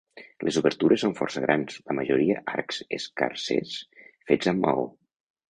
Les 0.47 0.55
obertures 0.61 1.03
són 1.03 1.13
força 1.19 1.43
grans, 1.43 1.75
la 1.89 1.97
majoria 1.99 2.39
arcs 2.55 2.81
escarsers 2.99 3.77
fets 4.33 4.53
amb 4.55 4.67
maó. 4.69 4.89